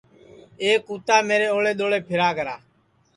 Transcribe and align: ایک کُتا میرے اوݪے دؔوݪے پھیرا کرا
ایک 0.63 0.79
کُتا 0.87 1.17
میرے 1.27 1.47
اوݪے 1.53 1.73
دؔوݪے 1.79 1.99
پھیرا 2.07 2.29
کرا 2.37 2.55